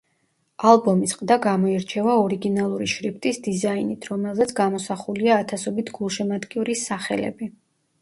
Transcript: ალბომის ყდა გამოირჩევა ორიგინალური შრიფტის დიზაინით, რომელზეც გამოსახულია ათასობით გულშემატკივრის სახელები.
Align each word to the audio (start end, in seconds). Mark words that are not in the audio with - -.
ალბომის 0.69 1.11
ყდა 1.19 1.37
გამოირჩევა 1.43 2.15
ორიგინალური 2.23 2.89
შრიფტის 2.95 3.41
დიზაინით, 3.49 4.11
რომელზეც 4.15 4.57
გამოსახულია 4.63 5.41
ათასობით 5.45 5.97
გულშემატკივრის 6.01 6.87
სახელები. 6.93 7.57